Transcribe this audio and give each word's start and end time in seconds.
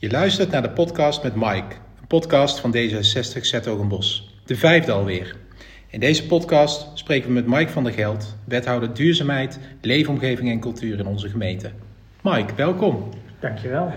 Je 0.00 0.10
luistert 0.10 0.50
naar 0.50 0.62
de 0.62 0.70
podcast 0.70 1.22
met 1.22 1.34
Mike, 1.34 1.74
een 2.00 2.06
podcast 2.06 2.60
van 2.60 2.76
D66 2.76 3.40
Zetogenbos. 3.40 4.34
De 4.44 4.56
vijfde 4.56 4.92
alweer. 4.92 5.36
In 5.88 6.00
deze 6.00 6.26
podcast 6.26 6.86
spreken 6.94 7.28
we 7.28 7.34
met 7.34 7.46
Mike 7.46 7.70
van 7.70 7.84
der 7.84 7.92
Geld, 7.92 8.36
wethouder 8.44 8.94
duurzaamheid, 8.94 9.58
leefomgeving 9.80 10.50
en 10.50 10.60
cultuur 10.60 10.98
in 10.98 11.06
onze 11.06 11.28
gemeente. 11.28 11.70
Mike, 12.22 12.54
welkom. 12.54 13.08
Dankjewel. 13.40 13.92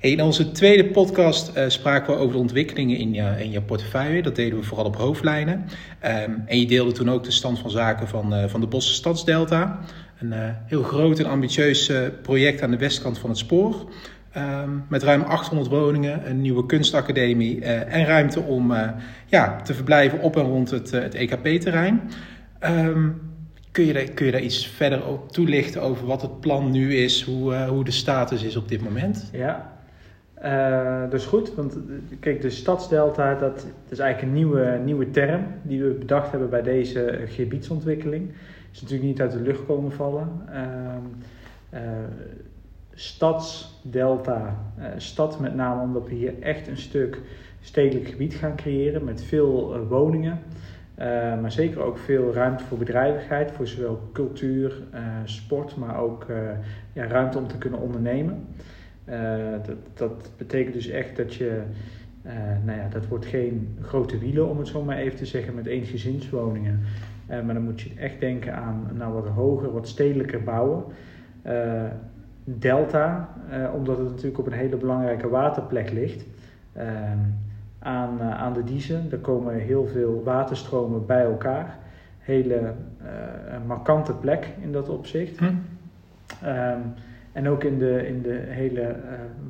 In 0.00 0.22
onze 0.22 0.52
tweede 0.52 0.84
podcast 0.84 1.56
uh, 1.56 1.64
spraken 1.68 2.14
we 2.14 2.20
over 2.20 2.32
de 2.32 2.40
ontwikkelingen 2.40 2.98
in 2.98 3.12
je, 3.12 3.34
in 3.38 3.50
je 3.50 3.62
portefeuille. 3.62 4.22
Dat 4.22 4.36
deden 4.36 4.58
we 4.58 4.64
vooral 4.64 4.86
op 4.86 4.96
hoofdlijnen. 4.96 5.64
Um, 6.04 6.42
en 6.46 6.60
je 6.60 6.66
deelde 6.66 6.92
toen 6.92 7.10
ook 7.10 7.24
de 7.24 7.30
stand 7.30 7.58
van 7.58 7.70
zaken 7.70 8.08
van, 8.08 8.34
uh, 8.34 8.44
van 8.46 8.60
de 8.60 8.66
Bosse 8.66 8.92
Stadsdelta. 8.92 9.78
Een 10.18 10.32
uh, 10.32 10.48
heel 10.66 10.82
groot 10.82 11.18
en 11.18 11.26
ambitieus 11.26 11.92
project 12.22 12.62
aan 12.62 12.70
de 12.70 12.76
westkant 12.76 13.18
van 13.18 13.30
het 13.30 13.38
spoor. 13.38 13.88
Um, 14.36 14.84
met 14.88 15.02
ruim 15.02 15.22
800 15.22 15.68
woningen, 15.68 16.30
een 16.30 16.40
nieuwe 16.40 16.66
kunstacademie 16.66 17.64
en 17.64 18.04
ruimte 18.04 18.40
om 18.40 18.72
ja, 19.26 19.60
te 19.62 19.74
verblijven 19.74 20.20
op 20.20 20.36
en 20.36 20.42
rond 20.42 20.70
het, 20.70 20.90
het 20.90 21.14
EKP-terrein. 21.14 22.00
Um, 22.64 23.20
kun, 23.70 23.84
je 23.84 23.92
daar, 23.92 24.04
kun 24.04 24.26
je 24.26 24.32
daar 24.32 24.40
iets 24.40 24.66
verder 24.66 25.06
op 25.06 25.32
toelichten 25.32 25.82
over 25.82 26.06
wat 26.06 26.22
het 26.22 26.40
plan 26.40 26.70
nu 26.70 26.94
is, 26.94 27.22
hoe, 27.22 27.54
hoe 27.54 27.84
de 27.84 27.90
status 27.90 28.42
is 28.42 28.56
op 28.56 28.68
dit 28.68 28.82
moment? 28.82 29.30
Ja, 29.32 29.76
dat 31.10 31.20
is 31.20 31.26
goed, 31.26 31.54
want 31.54 31.78
kijk, 32.20 32.42
de 32.42 32.50
stadsdelta, 32.50 33.34
dat, 33.34 33.66
is 33.88 33.98
eigenlijk 33.98 34.32
een 34.32 34.38
nieuwe, 34.38 34.80
nieuwe 34.84 35.10
term 35.10 35.46
die 35.62 35.82
we 35.82 35.90
bedacht 35.90 36.30
hebben 36.30 36.50
bij 36.50 36.62
deze 36.62 37.18
gebiedsontwikkeling. 37.26 38.30
Is 38.72 38.80
natuurlijk 38.80 39.08
niet 39.08 39.20
uit 39.20 39.32
de 39.32 39.40
lucht 39.40 39.66
komen 39.66 39.92
vallen. 39.92 40.28
Uh, 41.72 41.80
stadsdelta, 42.98 44.56
stad 44.96 45.40
met 45.40 45.54
name 45.54 45.82
omdat 45.82 46.08
we 46.08 46.14
hier 46.14 46.34
echt 46.40 46.68
een 46.68 46.76
stuk 46.76 47.20
stedelijk 47.60 48.08
gebied 48.08 48.34
gaan 48.34 48.56
creëren 48.56 49.04
met 49.04 49.22
veel 49.22 49.86
woningen. 49.88 50.38
maar 51.40 51.52
zeker 51.52 51.80
ook 51.80 51.98
veel 51.98 52.32
ruimte 52.32 52.64
voor 52.64 52.78
bedrijvigheid, 52.78 53.50
voor 53.50 53.66
zowel 53.66 54.10
cultuur, 54.12 54.82
sport, 55.24 55.76
maar 55.76 55.98
ook 55.98 56.26
ja, 56.92 57.06
ruimte 57.06 57.38
om 57.38 57.46
te 57.46 57.58
kunnen 57.58 57.80
ondernemen. 57.80 58.46
Dat, 59.66 59.76
dat 59.94 60.30
betekent 60.36 60.74
dus 60.74 60.88
echt 60.88 61.16
dat 61.16 61.34
je, 61.34 61.62
nou 62.64 62.78
ja, 62.78 62.88
dat 62.88 63.06
wordt 63.06 63.26
geen 63.26 63.76
grote 63.80 64.18
wielen 64.18 64.48
om 64.48 64.58
het 64.58 64.68
zo 64.68 64.82
maar 64.82 64.96
even 64.96 65.18
te 65.18 65.26
zeggen 65.26 65.54
met 65.54 65.66
eensgezinswoningen. 65.66 66.80
Uh, 67.30 67.42
maar 67.42 67.54
dan 67.54 67.64
moet 67.64 67.80
je 67.80 67.90
echt 67.96 68.20
denken 68.20 68.54
aan 68.54 68.90
nou, 68.94 69.12
wat 69.12 69.26
hoger, 69.26 69.72
wat 69.72 69.88
stedelijker 69.88 70.42
bouwen. 70.42 70.84
Delta, 72.48 73.28
omdat 73.74 73.98
het 73.98 74.08
natuurlijk 74.08 74.38
op 74.38 74.46
een 74.46 74.52
hele 74.52 74.76
belangrijke 74.76 75.28
waterplek 75.28 75.92
ligt. 75.92 76.24
aan, 77.78 78.20
aan 78.20 78.52
de 78.52 78.64
Diezen, 78.64 79.10
daar 79.10 79.18
komen 79.18 79.54
heel 79.54 79.86
veel 79.86 80.22
waterstromen 80.24 81.06
bij 81.06 81.22
elkaar. 81.22 81.78
Hele 82.18 82.72
markante 83.66 84.12
plek 84.12 84.48
in 84.60 84.72
dat 84.72 84.88
opzicht. 84.88 85.38
Hm. 85.38 85.44
Um, 85.44 86.94
en 87.36 87.48
ook 87.48 87.64
in 87.64 87.78
de, 87.78 88.08
in 88.08 88.22
de 88.22 88.42
hele 88.48 88.80
uh, 88.80 88.94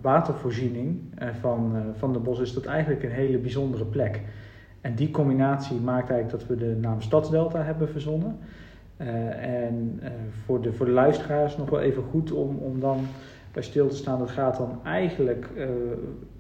watervoorziening 0.01 1.01
uh, 1.23 1.29
van, 1.41 1.73
uh, 1.75 1.81
van 1.99 2.13
de 2.13 2.19
bos 2.19 2.41
is 2.41 2.53
dat 2.53 2.65
eigenlijk 2.65 3.03
een 3.03 3.11
hele 3.11 3.39
bijzondere 3.39 3.85
plek. 3.85 4.21
En 4.81 4.95
die 4.95 5.11
combinatie 5.11 5.81
maakt 5.81 6.11
eigenlijk 6.11 6.31
dat 6.31 6.47
we 6.49 6.65
de 6.65 6.77
naam 6.81 7.01
Stadsdelta 7.01 7.63
hebben 7.63 7.89
verzonnen. 7.89 8.39
En 8.97 10.01
voor, 10.45 10.63
de, 10.63 10.73
voor 10.73 10.87
de 10.87 10.93
luisteraars 10.93 11.57
nog 11.57 11.71
wel 11.71 11.81
even 11.81 12.03
goed 12.03 12.33
om, 12.33 12.57
om 12.57 12.81
dan 12.81 13.07
bij 13.53 13.63
stil 13.63 13.89
te 13.89 13.97
staan. 13.97 14.19
Dat 14.19 14.31
gaat 14.31 14.57
dan 14.57 14.81
eigenlijk 14.85 15.49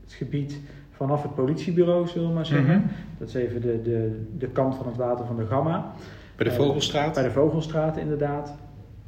het 0.04 0.12
gebied 0.12 0.60
vanaf 0.90 1.22
het 1.22 1.34
politiebureau, 1.34 2.06
zullen 2.06 2.28
we 2.28 2.34
maar 2.34 2.46
zeggen. 2.46 2.74
Mm 2.74 2.80
-hmm. 2.80 2.90
Dat 3.18 3.28
is 3.28 3.34
even 3.34 3.60
de, 3.60 3.82
de, 3.82 4.24
de 4.38 4.48
kant 4.48 4.74
van 4.74 4.86
het 4.86 4.96
water 4.96 5.26
van 5.26 5.36
de 5.36 5.46
Gamma. 5.46 5.92
Bij 6.36 6.48
de 6.48 6.52
Vogelstraat? 6.52 7.14
bij 7.14 7.22
de 7.22 7.30
Vogelstraat, 7.30 7.96
inderdaad 7.96 8.54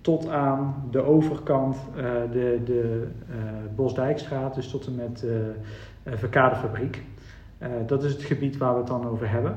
tot 0.00 0.28
aan 0.28 0.88
de 0.90 1.02
overkant 1.02 1.76
uh, 1.96 2.02
de, 2.32 2.60
de 2.64 3.06
uh, 3.30 3.36
Bosdijkstraat, 3.74 4.54
dus 4.54 4.70
tot 4.70 4.86
en 4.86 4.94
met 4.94 5.24
uh, 5.24 6.16
Verkadefabriek. 6.16 7.02
dat 7.86 8.04
is 8.04 8.12
het 8.12 8.22
gebied 8.22 8.56
waar 8.56 8.72
we 8.72 8.78
het 8.78 8.86
dan 8.86 9.08
over 9.08 9.30
hebben. 9.30 9.56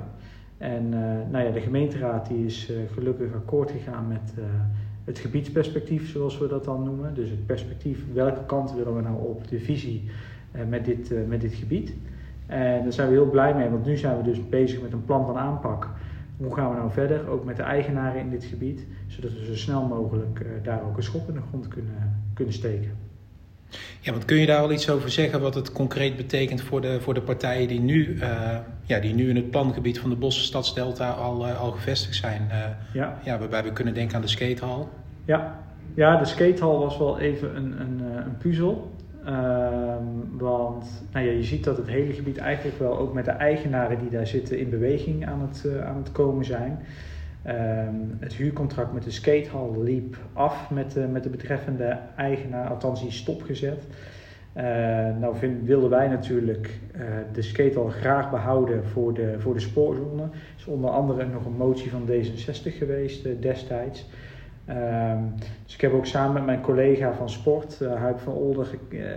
En 0.61 0.89
nou 1.31 1.45
ja, 1.45 1.51
de 1.51 1.61
gemeenteraad 1.61 2.27
die 2.27 2.45
is 2.45 2.72
gelukkig 2.94 3.33
akkoord 3.33 3.72
gegaan 3.72 4.07
met 4.07 4.33
het 5.03 5.19
gebiedsperspectief, 5.19 6.09
zoals 6.09 6.38
we 6.38 6.47
dat 6.47 6.63
dan 6.63 6.83
noemen. 6.83 7.13
Dus 7.13 7.29
het 7.29 7.45
perspectief, 7.45 8.05
welke 8.13 8.45
kant 8.45 8.73
willen 8.73 8.95
we 8.95 9.01
nou 9.01 9.17
op, 9.17 9.47
de 9.47 9.59
visie 9.59 10.09
met, 10.67 10.85
dit, 10.85 11.27
met 11.27 11.41
dit 11.41 11.53
gebied. 11.53 11.94
En 12.45 12.83
daar 12.83 12.94
zijn 12.94 13.07
we 13.07 13.13
heel 13.13 13.29
blij 13.29 13.55
mee, 13.55 13.69
want 13.69 13.85
nu 13.85 13.97
zijn 13.97 14.17
we 14.17 14.23
dus 14.23 14.50
bezig 14.50 14.81
met 14.81 14.94
een 14.94 15.05
plan 15.05 15.25
van 15.25 15.38
aanpak 15.38 15.89
hoe 16.44 16.55
gaan 16.55 16.69
we 16.69 16.75
nou 16.75 16.91
verder, 16.91 17.27
ook 17.27 17.45
met 17.45 17.55
de 17.55 17.63
eigenaren 17.63 18.21
in 18.21 18.29
dit 18.29 18.44
gebied, 18.44 18.85
zodat 19.07 19.31
we 19.31 19.45
zo 19.45 19.55
snel 19.55 19.88
mogelijk 19.88 20.45
daar 20.63 20.83
ook 20.83 20.97
een 20.97 21.03
schop 21.03 21.27
in 21.27 21.33
de 21.33 21.41
grond 21.50 21.67
kunnen, 21.67 22.23
kunnen 22.33 22.53
steken. 22.53 22.91
Ja, 23.99 24.11
want 24.11 24.25
kun 24.25 24.37
je 24.37 24.45
daar 24.45 24.61
al 24.61 24.71
iets 24.71 24.89
over 24.89 25.09
zeggen 25.09 25.41
wat 25.41 25.55
het 25.55 25.71
concreet 25.71 26.15
betekent 26.17 26.61
voor 26.61 26.81
de, 26.81 27.01
voor 27.01 27.13
de 27.13 27.21
partijen 27.21 27.67
die 27.67 27.79
nu, 27.79 28.07
uh, 28.07 28.57
ja, 28.83 28.99
die 28.99 29.13
nu 29.13 29.29
in 29.29 29.35
het 29.35 29.51
plangebied 29.51 29.99
van 29.99 30.09
de 30.09 30.15
Bosse 30.15 30.41
Stadsdelta 30.41 31.09
al, 31.09 31.47
uh, 31.47 31.61
al 31.61 31.71
gevestigd 31.71 32.15
zijn? 32.15 32.49
ja. 32.93 33.17
ja. 33.23 33.39
Waarbij 33.39 33.63
we 33.63 33.73
kunnen 33.73 33.93
denken 33.93 34.15
aan 34.15 34.21
de 34.21 34.27
skatehal. 34.27 34.89
Ja, 35.25 35.59
ja 35.93 36.17
de 36.17 36.25
skatehal 36.25 36.79
was 36.79 36.97
wel 36.97 37.19
even 37.19 37.55
een, 37.55 37.81
een, 37.81 38.01
een 38.25 38.37
puzzel. 38.37 38.91
Um, 39.27 40.38
want 40.38 41.03
nou 41.11 41.25
ja, 41.25 41.31
je 41.31 41.43
ziet 41.43 41.63
dat 41.63 41.77
het 41.77 41.88
hele 41.88 42.13
gebied 42.13 42.38
eigenlijk 42.38 42.79
wel 42.79 42.97
ook 42.97 43.13
met 43.13 43.25
de 43.25 43.31
eigenaren 43.31 43.99
die 43.99 44.09
daar 44.09 44.27
zitten 44.27 44.59
in 44.59 44.69
beweging 44.69 45.27
aan 45.27 45.41
het, 45.41 45.81
aan 45.83 45.97
het 45.97 46.11
komen 46.11 46.45
zijn. 46.45 46.79
Um, 47.47 48.18
het 48.19 48.34
huurcontract 48.34 48.94
met 48.94 49.03
de 49.03 49.12
skatehal 49.12 49.84
liep 49.84 50.18
af 50.34 50.69
met 50.69 50.91
de, 50.91 51.00
met 51.00 51.24
de 51.24 51.29
betreffende 51.29 51.97
eigenaar, 52.16 52.69
althans 52.69 53.02
die 53.02 53.12
stopgezet. 53.12 53.84
Uh, 54.57 54.63
nou 55.19 55.35
vind, 55.35 55.66
wilden 55.66 55.90
wij 55.90 56.07
natuurlijk 56.07 56.80
uh, 56.96 57.01
de 57.34 57.41
skatehal 57.41 57.88
graag 57.88 58.30
behouden 58.30 58.85
voor 58.85 59.13
de, 59.13 59.35
voor 59.40 59.53
de 59.53 59.59
spoorzone. 59.59 60.22
Er 60.22 60.30
is 60.57 60.66
onder 60.66 60.90
andere 60.90 61.25
nog 61.25 61.46
een 61.46 61.57
motie 61.57 61.90
van 61.90 62.09
D66 62.09 62.78
geweest 62.78 63.41
destijds. 63.41 64.09
Um, 64.69 65.34
dus 65.66 65.74
ik 65.74 65.81
heb 65.81 65.94
ook 65.94 66.06
samen 66.06 66.34
met 66.34 66.46
mijn 66.46 66.62
collega 66.62 67.13
van 67.13 67.30
sport, 67.30 67.80
uh, 67.81 67.96
Huip 67.96 68.19
van 68.19 68.34
Older, 68.34 68.68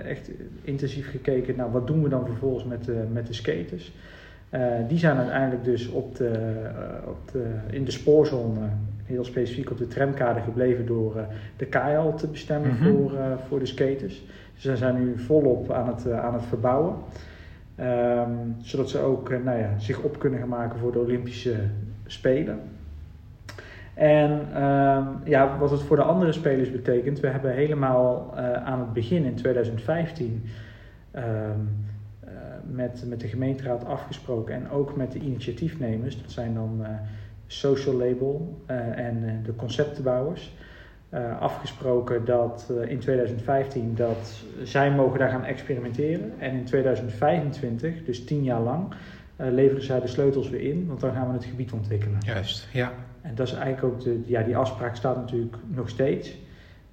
echt 0.04 0.30
intensief 0.62 1.10
gekeken 1.10 1.56
naar 1.56 1.72
wat 1.72 1.86
doen 1.86 2.02
we 2.02 2.08
dan 2.08 2.26
vervolgens 2.26 2.64
met 2.64 3.12
met 3.12 3.26
de 3.26 3.32
skaters. 3.32 3.92
Uh, 4.54 4.60
die 4.88 4.98
zijn 4.98 5.16
uiteindelijk 5.16 5.64
dus 5.64 5.88
op 5.88 6.16
de, 6.16 6.52
op 7.06 7.32
de, 7.32 7.44
in 7.70 7.84
de 7.84 7.90
spoorzone, 7.90 8.68
heel 9.04 9.24
specifiek 9.24 9.70
op 9.70 9.78
de 9.78 9.88
tramkade 9.88 10.40
gebleven 10.40 10.86
door 10.86 11.26
de 11.56 11.66
KL 11.66 12.14
te 12.16 12.26
bestemmen 12.26 12.70
mm 12.70 12.76
-hmm. 12.76 12.92
voor, 12.92 13.12
voor 13.48 13.58
de 13.58 13.66
skaters. 13.66 14.24
Dus 14.54 14.62
ze 14.62 14.76
zijn 14.76 14.94
nu 14.94 15.18
volop 15.18 15.70
aan 15.70 15.86
het, 15.86 16.10
aan 16.10 16.34
het 16.34 16.44
verbouwen. 16.44 16.94
Um, 17.80 18.56
zodat 18.60 18.90
ze 18.90 18.98
ook 18.98 19.28
nou 19.44 19.58
ja, 19.58 19.78
zich 19.78 20.02
op 20.02 20.18
kunnen 20.18 20.38
gaan 20.38 20.48
maken 20.48 20.78
voor 20.78 20.92
de 20.92 20.98
Olympische 20.98 21.54
Spelen. 22.06 22.60
En 23.94 24.30
um, 24.62 25.18
ja, 25.24 25.58
wat 25.58 25.70
het 25.70 25.82
voor 25.82 25.96
de 25.96 26.02
andere 26.02 26.32
spelers 26.32 26.70
betekent, 26.70 27.20
we 27.20 27.28
hebben 27.28 27.52
helemaal 27.52 28.34
uh, 28.36 28.52
aan 28.52 28.78
het 28.78 28.92
begin 28.92 29.24
in 29.24 29.34
2015 29.34 30.42
um, 31.12 31.22
uh, 31.22 31.22
met, 32.70 33.04
met 33.06 33.20
de 33.20 33.28
gemeenteraad 33.28 33.84
afgesproken 33.84 34.54
en 34.54 34.70
ook 34.70 34.96
met 34.96 35.12
de 35.12 35.18
initiatiefnemers, 35.18 36.22
dat 36.22 36.30
zijn 36.30 36.54
dan 36.54 36.78
uh, 36.80 36.88
Social 37.46 37.94
Label 37.94 38.62
en 38.66 39.40
de 39.44 39.56
conceptenbouwers, 39.56 40.54
afgesproken 41.40 42.24
dat 42.24 42.72
in 42.86 42.98
2015 42.98 43.94
dat 43.94 44.44
zij 44.62 44.90
mogen 44.90 45.18
daar 45.18 45.30
gaan 45.30 45.44
experimenteren 45.44 46.32
en 46.38 46.52
in 46.52 46.64
2025, 46.64 48.04
dus 48.04 48.24
tien 48.24 48.42
jaar 48.42 48.60
lang, 48.60 48.94
leveren 49.36 49.84
zij 49.84 50.00
de 50.00 50.06
sleutels 50.06 50.50
weer 50.50 50.60
in, 50.60 50.86
want 50.86 51.00
dan 51.00 51.12
gaan 51.12 51.26
we 51.26 51.32
het 51.32 51.44
gebied 51.44 51.72
ontwikkelen. 51.72 52.18
Juist, 52.20 52.68
ja. 52.72 52.92
En 53.24 53.34
dat 53.34 53.46
is 53.46 53.52
eigenlijk 53.52 53.94
ook 53.94 54.00
de, 54.00 54.22
ja, 54.26 54.42
die 54.42 54.56
afspraak 54.56 54.96
staat 54.96 55.16
natuurlijk 55.16 55.56
nog 55.66 55.88
steeds. 55.88 56.36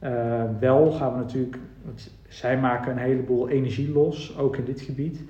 Uh, 0.04 0.44
wel 0.60 0.92
gaan 0.92 1.14
we 1.14 1.18
natuurlijk, 1.18 1.58
want 1.84 2.12
zij 2.28 2.58
maken 2.58 2.92
een 2.92 2.98
heleboel 2.98 3.50
energie 3.50 3.92
los, 3.92 4.38
ook 4.38 4.58
in 4.58 4.66
dit 4.66 4.82
gebied. 4.82 5.22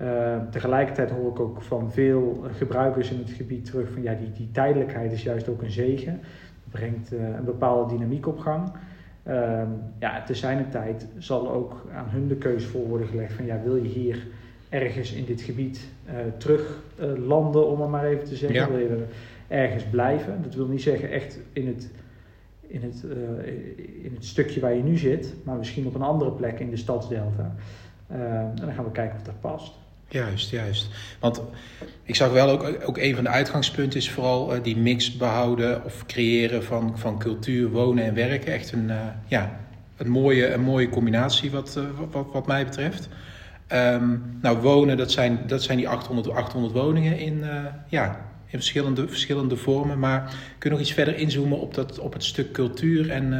Uh, 0.00 0.36
tegelijkertijd 0.50 1.10
hoor 1.10 1.30
ik 1.30 1.40
ook 1.40 1.62
van 1.62 1.92
veel 1.92 2.44
gebruikers 2.50 3.10
in 3.10 3.18
het 3.18 3.30
gebied 3.30 3.64
terug 3.64 3.92
van 3.92 4.02
ja, 4.02 4.14
die, 4.14 4.32
die 4.32 4.50
tijdelijkheid 4.50 5.12
is 5.12 5.22
juist 5.22 5.48
ook 5.48 5.62
een 5.62 5.70
zegen. 5.70 6.12
Het 6.12 6.70
brengt 6.70 7.12
uh, 7.12 7.20
een 7.20 7.44
bepaalde 7.44 7.94
dynamiek 7.94 8.26
op 8.26 8.38
gang. 8.38 8.72
ja, 9.98 10.22
te 10.22 10.34
zijn 10.34 10.70
tijd 10.70 11.06
zal 11.18 11.50
ook 11.50 11.86
aan 11.94 12.08
hun 12.08 12.28
de 12.28 12.36
keuze 12.36 12.66
voor 12.66 12.86
worden 12.86 13.06
gelegd 13.06 13.32
van 13.32 13.46
ja, 13.46 13.60
wil 13.64 13.76
je 13.76 13.88
hier 13.88 14.26
ergens 14.68 15.12
in 15.12 15.24
dit 15.24 15.40
gebied 15.40 15.88
terug 16.36 16.82
landen, 17.26 17.66
om 17.66 17.80
het 17.80 17.90
maar 17.90 18.04
even 18.04 18.24
te 18.24 18.36
zeggen. 18.36 18.58
Ja. 18.58 18.68
Wil 18.68 18.78
je 18.78 19.04
ergens 19.48 19.84
blijven. 19.84 20.42
Dat 20.42 20.54
wil 20.54 20.66
niet 20.66 20.82
zeggen 20.82 21.10
echt 21.10 21.40
in 21.52 21.66
het, 21.66 21.90
in 22.68 22.82
het, 22.82 23.02
uh, 23.04 23.46
in 24.04 24.12
het 24.14 24.24
stukje 24.24 24.60
waar 24.60 24.74
je 24.74 24.82
nu 24.82 24.96
zit, 24.96 25.34
maar 25.44 25.56
misschien 25.56 25.86
op 25.86 25.94
een 25.94 26.02
andere 26.02 26.30
plek 26.32 26.60
in 26.60 26.70
de 26.70 26.76
stadsdelta. 26.76 27.54
en 28.06 28.52
dan 28.54 28.72
gaan 28.72 28.84
we 28.84 28.90
kijken 28.90 29.16
of 29.16 29.22
dat 29.22 29.40
past. 29.40 29.72
Juist, 30.08 30.50
juist. 30.50 30.88
Want 31.20 31.42
ik 32.02 32.14
zag 32.14 32.32
wel 32.32 32.50
ook, 32.50 32.88
ook 32.88 32.98
een 32.98 33.14
van 33.14 33.24
de 33.24 33.30
uitgangspunten 33.30 33.98
is 33.98 34.10
vooral 34.10 34.54
uh, 34.54 34.62
die 34.62 34.76
mix 34.76 35.16
behouden 35.16 35.84
of 35.84 36.06
creëren 36.06 36.64
van, 36.64 36.98
van 36.98 37.18
cultuur, 37.18 37.70
wonen 37.70 38.04
en 38.04 38.14
werken. 38.14 38.52
Echt 38.52 38.72
een, 38.72 38.90
ja, 39.26 39.60
een, 39.96 40.08
mooie, 40.08 40.52
een 40.52 40.60
mooie 40.60 40.88
combinatie 40.88 41.50
wat, 41.50 41.80
wat, 42.10 42.26
wat 42.32 42.46
mij 42.46 42.64
betreft. 42.64 43.08
Um, 43.72 44.38
nou, 44.42 44.58
wonen, 44.58 44.96
dat 44.96 45.10
zijn, 45.10 45.38
dat 45.46 45.62
zijn 45.62 45.78
die 45.78 45.88
800, 45.88 46.30
800 46.30 46.74
woningen 46.74 47.18
in, 47.18 47.44
ja, 47.88 48.26
in 48.46 48.58
verschillende, 48.58 49.08
verschillende 49.08 49.56
vormen. 49.56 49.98
Maar 49.98 50.22
kun 50.58 50.70
je 50.70 50.76
nog 50.76 50.80
iets 50.80 50.92
verder 50.92 51.16
inzoomen 51.16 51.58
op, 51.58 51.74
dat, 51.74 51.98
op 51.98 52.12
het 52.12 52.24
stuk 52.24 52.52
cultuur 52.52 53.10
en, 53.10 53.32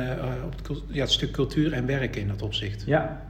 op 0.45 0.53
het, 0.57 0.83
ja, 0.89 1.01
het 1.01 1.11
stuk 1.11 1.31
cultuur 1.31 1.73
en 1.73 1.87
werken 1.87 2.21
in 2.21 2.29
dat 2.29 2.43
opzicht? 2.43 2.85
Ja, 2.87 3.27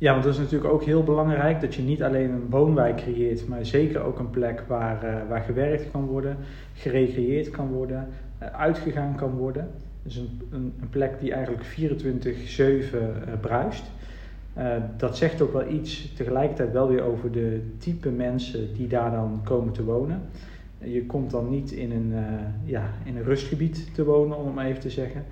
ja, 0.00 0.12
want 0.12 0.24
dat 0.24 0.32
is 0.32 0.38
natuurlijk 0.38 0.72
ook 0.72 0.84
heel 0.84 1.02
belangrijk 1.02 1.60
dat 1.60 1.74
je 1.74 1.82
niet 1.82 2.02
alleen 2.02 2.30
een 2.30 2.50
woonwijk 2.50 2.96
creëert, 2.96 3.48
maar 3.48 3.66
zeker 3.66 4.00
ook 4.00 4.18
een 4.18 4.30
plek 4.30 4.64
waar, 4.66 5.04
uh, 5.04 5.28
waar 5.28 5.40
gewerkt 5.40 5.90
kan 5.90 6.04
worden, 6.04 6.36
gerecreëerd 6.74 7.50
kan 7.50 7.68
worden, 7.68 8.08
uh, 8.42 8.48
uitgegaan 8.48 9.14
kan 9.14 9.30
worden. 9.30 9.70
Dus 10.02 10.16
een, 10.16 10.40
een, 10.50 10.72
een 10.80 10.88
plek 10.88 11.20
die 11.20 11.32
eigenlijk 11.32 11.64
24-7 11.64 11.74
uh, 12.58 13.00
bruist. 13.40 13.84
dat 14.96 15.16
zegt 15.16 15.42
ook 15.42 15.52
wel 15.52 15.68
iets 15.68 16.12
tegelijkertijd 16.14 16.72
wel 16.72 16.88
weer 16.88 17.02
over 17.02 17.32
de 17.32 17.62
type 17.78 18.10
mensen 18.10 18.74
die 18.74 18.88
daar 18.88 19.10
dan 19.10 19.40
komen 19.44 19.72
te 19.72 19.84
wonen. 19.84 20.22
Je 20.84 21.06
komt 21.06 21.30
dan 21.30 21.50
niet 21.50 21.70
in 21.70 21.90
een, 21.90 22.14
ja, 22.64 22.90
in 23.04 23.16
een 23.16 23.24
rustgebied 23.24 23.94
te 23.94 24.04
wonen, 24.04 24.36
om 24.36 24.46
het 24.46 24.54
maar 24.54 24.66
even 24.66 24.80
te 24.80 24.90
zeggen. 24.90 25.24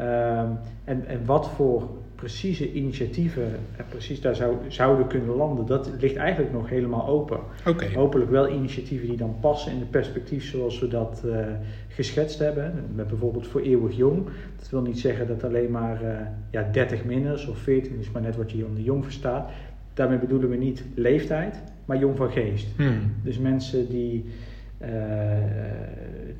Um, 0.00 0.58
en, 0.84 1.06
en 1.06 1.24
wat 1.24 1.48
voor 1.48 1.88
precieze 2.14 2.72
initiatieven 2.72 3.42
er 3.76 3.84
precies 3.88 4.20
daar 4.20 4.34
zou, 4.36 4.56
zouden 4.68 5.06
kunnen 5.06 5.36
landen, 5.36 5.66
dat 5.66 5.90
ligt 6.00 6.16
eigenlijk 6.16 6.52
nog 6.52 6.68
helemaal 6.68 7.06
open. 7.06 7.38
Okay. 7.66 7.94
Hopelijk 7.94 8.30
wel 8.30 8.48
initiatieven 8.48 9.08
die 9.08 9.16
dan 9.16 9.36
passen 9.40 9.72
in 9.72 9.78
de 9.78 9.84
perspectief 9.84 10.44
zoals 10.44 10.78
we 10.78 10.88
dat 10.88 11.22
uh, 11.24 11.46
geschetst 11.88 12.38
hebben. 12.38 12.72
Met 12.94 13.06
bijvoorbeeld 13.06 13.46
voor 13.46 13.60
eeuwig 13.60 13.96
jong. 13.96 14.24
Dat 14.58 14.70
wil 14.70 14.82
niet 14.82 14.98
zeggen 14.98 15.26
dat 15.26 15.44
alleen 15.44 15.70
maar 15.70 16.02
uh, 16.02 16.10
ja, 16.50 16.68
30 16.72 17.04
minners 17.04 17.46
of 17.46 17.58
14 17.58 17.98
is 17.98 18.10
maar 18.10 18.22
net 18.22 18.36
wat 18.36 18.50
je 18.50 18.66
onder 18.66 18.82
jong 18.82 19.04
verstaat. 19.04 19.50
Daarmee 19.94 20.18
bedoelen 20.18 20.48
we 20.48 20.56
niet 20.56 20.84
leeftijd, 20.94 21.62
maar 21.84 21.98
jong 21.98 22.16
van 22.16 22.30
geest. 22.30 22.66
Hmm. 22.76 23.12
Dus 23.22 23.38
mensen 23.38 23.88
die 23.88 24.24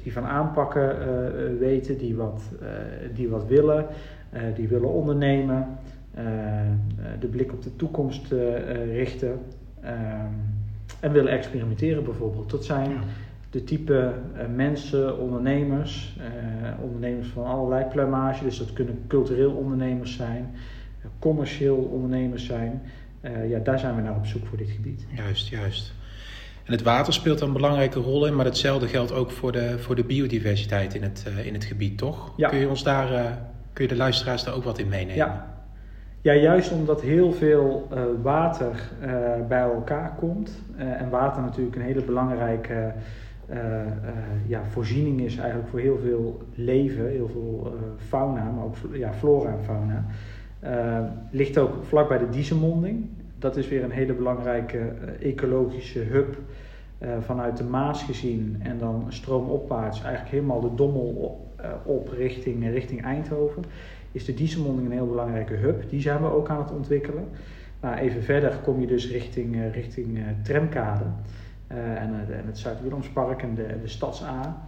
die 0.02 0.12
van 0.12 0.24
aanpakken 0.24 0.96
uh, 0.98 1.58
weten, 1.58 1.98
die 1.98 2.16
wat, 2.16 2.42
die 3.14 3.28
wat 3.28 3.46
willen, 3.46 3.86
die 4.54 4.68
willen 4.68 4.88
ondernemen, 4.88 5.66
de 7.20 7.26
blik 7.26 7.52
op 7.52 7.62
de 7.62 7.76
toekomst 7.76 8.32
richten 8.92 9.38
en 11.00 11.12
willen 11.12 11.32
experimenteren 11.32 12.04
bijvoorbeeld. 12.04 12.50
Dat 12.50 12.64
zijn 12.64 12.90
de 13.50 13.64
type 13.64 14.14
mensen, 14.54 15.18
ondernemers, 15.18 16.16
ondernemers 16.80 17.28
van 17.28 17.44
allerlei 17.44 17.84
plumage, 17.84 18.44
dus 18.44 18.58
dat 18.58 18.72
kunnen 18.72 18.98
cultureel 19.06 19.52
ondernemers 19.52 20.16
zijn, 20.16 20.50
commercieel 21.18 21.76
ondernemers 21.76 22.46
zijn. 22.46 22.82
ja, 23.48 23.58
daar 23.58 23.78
zijn 23.78 23.96
we 23.96 24.02
naar 24.02 24.16
op 24.16 24.26
zoek 24.26 24.46
voor 24.46 24.58
dit 24.58 24.70
gebied. 24.70 25.06
Juist, 25.16 25.48
juist. 25.48 25.94
En 26.64 26.72
het 26.72 26.82
water 26.82 27.12
speelt 27.12 27.40
een 27.40 27.52
belangrijke 27.52 28.00
rol 28.00 28.26
in, 28.26 28.36
maar 28.36 28.44
hetzelfde 28.44 28.88
geldt 28.88 29.12
ook 29.12 29.30
voor 29.30 29.52
de, 29.52 29.78
voor 29.78 29.94
de 29.94 30.04
biodiversiteit 30.04 30.94
in 30.94 31.02
het, 31.02 31.24
uh, 31.28 31.46
in 31.46 31.54
het 31.54 31.64
gebied, 31.64 31.98
toch? 31.98 32.32
Ja. 32.36 32.48
Kun 32.48 32.58
je 32.58 32.68
ons 32.68 32.82
daar, 32.82 33.12
uh, 33.12 33.24
kun 33.72 33.84
je 33.84 33.90
de 33.90 33.96
luisteraars 33.96 34.44
daar 34.44 34.54
ook 34.54 34.64
wat 34.64 34.78
in 34.78 34.88
meenemen? 34.88 35.16
Ja, 35.16 35.46
ja 36.20 36.32
juist 36.32 36.72
omdat 36.72 37.00
heel 37.00 37.32
veel 37.32 37.88
uh, 37.92 38.02
water 38.22 38.90
bij 39.48 39.60
elkaar 39.60 40.14
komt 40.18 40.50
en 40.76 41.10
water 41.10 41.42
natuurlijk 41.42 41.76
een 41.76 41.82
hele 41.82 42.02
belangrijke 42.02 42.92
ja, 44.46 44.60
voorziening 44.70 45.20
is 45.20 45.36
eigenlijk 45.36 45.68
voor 45.68 45.80
heel 45.80 45.98
veel 46.02 46.42
leven, 46.54 47.08
heel 47.08 47.28
veel 47.28 47.74
fauna, 48.08 48.50
maar 48.50 48.64
ook 48.64 48.76
ja, 48.92 49.12
flora 49.12 49.50
en 49.50 49.64
fauna. 49.64 50.04
ligt 51.30 51.58
ook 51.58 51.84
vlak 51.84 52.08
bij 52.08 52.18
de 52.18 52.28
Diesemonding 52.28 53.08
dat 53.44 53.56
is 53.56 53.68
weer 53.68 53.84
een 53.84 53.90
hele 53.90 54.12
belangrijke 54.12 54.78
uh, 54.78 55.30
ecologische 55.30 55.98
hub 55.98 56.36
uh, 56.98 57.08
vanuit 57.20 57.56
de 57.56 57.64
Maas 57.64 58.02
gezien 58.02 58.56
en 58.62 58.78
dan 58.78 59.06
stroomopwaarts 59.08 60.02
eigenlijk 60.02 60.30
helemaal 60.30 60.60
de 60.60 60.74
Dommel 60.74 61.02
op, 61.02 61.60
uh, 61.60 61.70
op 61.84 62.08
richting, 62.08 62.70
richting 62.70 63.02
Eindhoven. 63.02 63.64
Is 64.12 64.24
de 64.24 64.34
Dieselmonding 64.34 64.86
een 64.86 64.92
heel 64.92 65.06
belangrijke 65.06 65.54
hub. 65.54 65.90
Die 65.90 66.00
zijn 66.00 66.22
we 66.22 66.26
ook 66.26 66.48
aan 66.48 66.58
het 66.58 66.70
ontwikkelen. 66.70 67.24
Nou, 67.80 67.96
even 67.96 68.22
verder 68.22 68.58
kom 68.62 68.80
je 68.80 68.86
dus 68.86 69.10
richting, 69.10 69.72
richting 69.72 70.18
Tramkade 70.42 71.04
en, 71.68 72.10
het 72.46 72.58
Zuid-Willemspark 72.58 73.42
en 73.42 73.54
de, 73.54 73.66
de 73.82 73.88
Stads-A. 73.88 74.66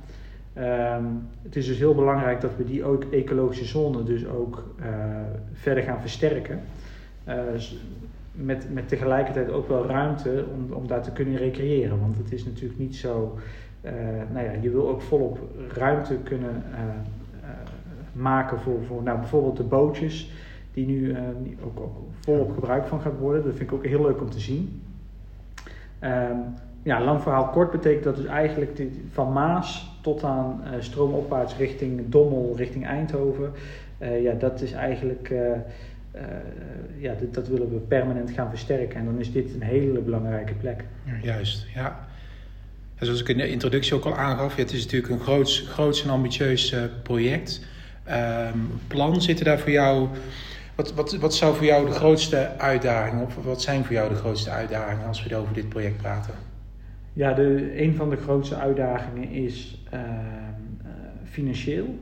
Um, 0.96 1.28
het 1.43 1.56
is 1.56 1.67
dus 1.67 1.78
heel 1.78 1.94
belangrijk 1.94 2.40
dat 2.40 2.56
we 2.56 2.64
die 2.64 2.84
ook 2.84 3.05
ecologische 3.11 3.64
zone 3.64 4.02
dus 4.02 4.26
ook 4.26 4.64
verder 5.52 5.82
gaan 5.82 6.00
versterken 6.00 6.61
met, 8.37 8.67
met 8.73 8.88
tegelijkertijd 8.88 9.50
ook 9.50 9.69
wel 9.69 9.87
ruimte 9.87 10.44
om, 10.55 10.73
om 10.73 10.87
daar 10.87 11.03
te 11.03 11.12
kunnen 11.12 11.37
recreëren. 11.37 12.00
Want 12.00 12.17
het 12.17 12.33
is 12.33 12.44
natuurlijk 12.44 12.79
niet 12.79 12.97
zo. 12.97 13.38
Uh, 13.83 13.93
nou 14.33 14.44
ja, 14.44 14.53
je 14.61 14.71
wil 14.71 14.88
ook 14.88 15.03
volop 15.03 15.38
ruimte 15.75 16.15
kunnen 16.15 16.62
uh, 16.71 16.79
uh, 16.79 17.49
maken 18.12 18.61
voor, 18.61 18.79
voor 18.87 19.03
nou, 19.03 19.19
bijvoorbeeld 19.19 19.56
de 19.56 19.62
bootjes, 19.62 20.31
die 20.73 20.87
nu 20.87 21.17
ook, 21.65 21.81
ook, 21.81 21.97
volop 22.21 22.53
gebruik 22.53 22.87
van 22.87 23.00
gaat 23.00 23.19
worden. 23.19 23.44
Dat 23.44 23.55
vind 23.55 23.71
ik 23.71 23.77
ook 23.77 23.87
heel 23.87 24.03
leuk 24.03 24.21
om 24.21 24.31
te 24.31 24.41
zien. 24.41 24.83
Um, 26.00 26.55
ja, 26.83 27.05
lang 27.05 27.23
verhaal 27.23 27.49
kort 27.49 27.71
betekent 27.71 28.05
dat 28.05 28.17
dus 28.17 28.27
eigenlijk 28.27 28.83
van 29.11 29.33
Maas 29.33 29.99
tot 30.03 30.25
aan 30.25 30.61
stroomopwaarts 30.79 31.56
richting 31.56 32.09
Dommel, 32.09 32.55
richting 32.56 32.87
Eindhoven. 32.87 33.53
ja, 33.99 34.33
dat 34.33 34.61
is 34.61 34.73
eigenlijk 34.73 35.33
uh, 36.17 36.23
ja, 36.99 37.15
dit, 37.15 37.35
dat 37.35 37.49
willen 37.49 37.71
we 37.71 37.79
permanent 37.79 38.31
gaan 38.31 38.49
versterken. 38.49 38.99
En 38.99 39.05
dan 39.05 39.21
is 39.21 39.33
dit 39.33 39.55
een 39.55 39.63
hele 39.63 40.01
belangrijke 40.01 40.55
plek. 40.55 40.85
Juist, 41.23 41.67
ja. 41.75 42.09
En 42.95 43.07
zoals 43.07 43.21
ik 43.21 43.29
in 43.29 43.37
de 43.37 43.49
introductie 43.49 43.95
ook 43.95 44.05
al 44.05 44.17
aangaf, 44.17 44.57
het 44.57 44.73
is 44.73 44.85
natuurlijk 44.85 45.13
een 45.13 45.21
groots, 45.21 45.61
groots 45.69 46.05
en 46.05 46.11
ambitieus 46.11 46.73
uh, 46.73 46.81
project. 47.03 47.65
Um, 48.11 48.71
plan 48.87 49.23
zitten 49.23 49.45
daar 49.45 49.59
voor 49.59 49.71
jou. 49.71 50.09
Wat, 50.75 50.95
wat, 50.95 51.17
wat 51.17 51.35
zou 51.35 51.57
voor 51.57 51.65
jou 51.65 51.87
de 51.87 51.93
grootste 51.93 52.59
uitdaging, 52.59 53.23
of 53.23 53.45
wat 53.45 53.62
zijn 53.62 53.85
voor 53.85 53.95
jou 53.95 54.09
de 54.09 54.14
grootste 54.14 54.50
uitdagingen 54.50 55.07
als 55.07 55.25
we 55.25 55.37
over 55.37 55.55
dit 55.55 55.69
project 55.69 55.97
praten? 55.97 56.35
Ja, 57.12 57.33
de, 57.33 57.81
een 57.83 57.95
van 57.95 58.11
de 58.11 58.17
grootste 58.17 58.55
uitdagingen 58.55 59.29
is 59.31 59.85
uh, 59.95 60.00
financieel. 61.25 61.99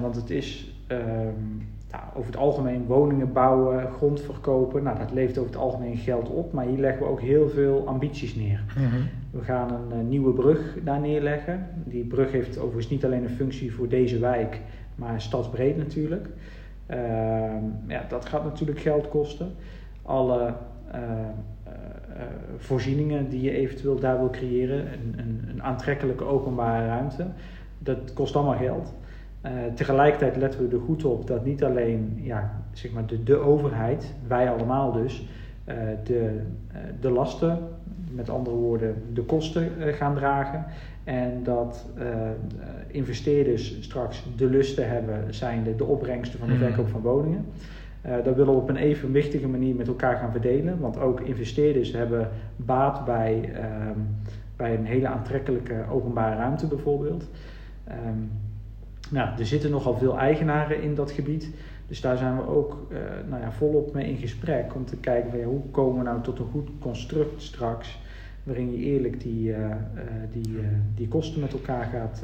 want 0.00 0.16
het 0.16 0.30
is 0.30 0.72
um, 0.88 1.66
nou, 1.94 2.06
over 2.14 2.30
het 2.30 2.40
algemeen 2.40 2.86
woningen 2.86 3.32
bouwen, 3.32 3.92
grond 3.92 4.20
verkopen. 4.20 4.82
Nou, 4.82 4.98
dat 4.98 5.12
levert 5.12 5.38
over 5.38 5.50
het 5.50 5.60
algemeen 5.60 5.96
geld 5.96 6.28
op, 6.28 6.52
maar 6.52 6.66
hier 6.66 6.78
leggen 6.78 7.02
we 7.02 7.08
ook 7.08 7.20
heel 7.20 7.48
veel 7.48 7.86
ambities 7.86 8.34
neer. 8.34 8.64
Mm 8.76 8.86
-hmm. 8.86 9.08
We 9.30 9.40
gaan 9.40 9.72
een 9.72 9.98
uh, 9.98 10.08
nieuwe 10.08 10.32
brug 10.32 10.76
daar 10.84 11.00
neerleggen. 11.00 11.66
Die 11.84 12.04
brug 12.04 12.32
heeft 12.32 12.58
overigens 12.58 12.88
niet 12.88 13.04
alleen 13.04 13.22
een 13.22 13.28
functie 13.28 13.74
voor 13.74 13.88
deze 13.88 14.18
wijk, 14.18 14.60
maar 14.94 15.20
stadsbreed 15.20 15.76
natuurlijk. 15.76 16.26
Uh, 16.90 16.96
ja, 17.86 18.04
dat 18.08 18.24
gaat 18.24 18.44
natuurlijk 18.44 18.78
geld 18.78 19.08
kosten. 19.08 19.52
Alle 20.02 20.54
uh, 20.94 21.00
voorzieningen 22.56 23.28
die 23.28 23.42
je 23.42 23.50
eventueel 23.50 24.00
daar 24.00 24.18
wil 24.18 24.30
creëren, 24.30 24.78
een, 24.78 25.14
een, 25.16 25.44
een 25.48 25.62
aantrekkelijke 25.62 26.24
openbare 26.24 26.86
ruimte, 26.86 27.26
dat 27.78 28.12
kost 28.12 28.36
allemaal 28.36 28.56
geld. 28.56 28.94
Uh, 29.44 29.50
tegelijkertijd 29.74 30.36
letten 30.36 30.68
we 30.68 30.76
er 30.76 30.82
goed 30.82 31.04
op 31.04 31.26
dat 31.26 31.44
niet 31.44 31.64
alleen 31.64 32.20
ja, 32.22 32.62
zeg 32.72 32.92
maar 32.92 33.06
de, 33.06 33.22
de 33.22 33.36
overheid, 33.36 34.14
wij 34.26 34.50
allemaal 34.50 34.92
dus, 34.92 35.28
uh, 35.68 35.74
de, 36.04 36.40
uh, 36.72 36.78
de 37.00 37.10
lasten, 37.10 37.58
met 38.10 38.30
andere 38.30 38.56
woorden 38.56 39.02
de 39.12 39.22
kosten 39.22 39.70
gaan 39.78 40.14
dragen. 40.14 40.64
En 41.04 41.42
dat 41.42 41.86
investeerders 42.86 43.82
straks 43.82 44.24
de 44.36 44.46
lusten 44.46 44.88
hebben, 44.88 45.34
zijn 45.34 45.64
de, 45.64 45.76
de 45.76 45.84
opbrengsten 45.84 46.38
van 46.38 46.48
de 46.48 46.56
verkoop 46.56 46.88
van 46.88 47.00
woningen. 47.00 47.44
dat 48.02 48.36
willen 48.36 48.54
we 48.54 48.60
op 48.60 48.68
een 48.68 48.76
evenwichtige 48.76 49.48
manier 49.48 49.74
met 49.74 49.88
elkaar 49.88 50.16
gaan 50.16 50.30
verdelen. 50.30 50.80
Want 50.80 50.98
ook 50.98 51.20
investeerders 51.20 51.92
hebben 51.92 52.28
baat 52.56 53.04
bij, 53.04 53.52
bij 54.56 54.74
een 54.74 54.86
hele 54.86 55.08
aantrekkelijke 55.08 55.84
openbare 55.90 56.36
ruimte 56.36 56.66
bijvoorbeeld. 56.66 57.28
Um, 57.88 58.30
nou, 59.10 59.38
er 59.38 59.46
zitten 59.46 59.70
nogal 59.70 59.98
veel 59.98 60.18
eigenaren 60.18 60.82
in 60.82 60.94
dat 60.94 61.10
gebied. 61.10 61.50
Dus 61.88 62.00
daar 62.00 62.16
zijn 62.16 62.36
we 62.36 62.46
ook 62.46 62.86
uh, 62.90 62.98
nou 63.28 63.42
ja, 63.42 63.52
volop 63.52 63.94
mee 63.94 64.08
in 64.08 64.16
gesprek 64.16 64.74
om 64.74 64.84
te 64.84 64.96
kijken 64.96 65.30
van, 65.30 65.38
ja, 65.38 65.44
hoe 65.44 65.70
komen 65.70 65.98
we 65.98 66.04
nou 66.04 66.22
tot 66.22 66.38
een 66.38 66.48
goed 66.50 66.68
construct 66.78 67.42
straks. 67.42 67.98
Waarin 68.42 68.72
je 68.72 68.78
eerlijk 68.78 69.20
die, 69.20 69.48
uh, 69.48 69.58
uh, 69.58 69.74
die, 70.32 70.58
die 70.94 71.08
kosten 71.08 71.40
met 71.40 71.52
elkaar 71.52 71.84
gaat, 71.92 72.22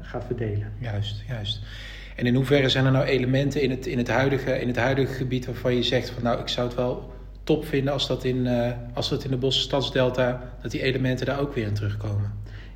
gaat 0.00 0.24
verdelen. 0.24 0.72
Juist, 0.78 1.24
juist. 1.28 1.60
En 2.16 2.26
in 2.26 2.34
hoeverre 2.34 2.68
zijn 2.68 2.84
er 2.84 2.92
nou 2.92 3.04
elementen 3.04 3.62
in 3.62 3.70
het, 3.70 3.86
in, 3.86 3.98
het 3.98 4.08
huidige, 4.08 4.60
in 4.60 4.66
het 4.66 4.76
huidige 4.76 5.12
gebied 5.12 5.46
waarvan 5.46 5.74
je 5.74 5.82
zegt 5.82 6.10
van 6.10 6.22
nou 6.22 6.40
ik 6.40 6.48
zou 6.48 6.66
het 6.66 6.76
wel 6.76 7.12
top 7.42 7.64
vinden 7.64 7.92
als 7.92 8.06
dat 8.06 8.24
in, 8.24 8.48
als 8.94 9.08
dat 9.08 9.24
in 9.24 9.30
de 9.30 9.36
Bosse 9.36 9.60
Stadsdelta, 9.60 10.42
dat 10.62 10.70
die 10.70 10.82
elementen 10.82 11.26
daar 11.26 11.40
ook 11.40 11.54
weer 11.54 11.66
in 11.66 11.74
terugkomen. 11.74 12.32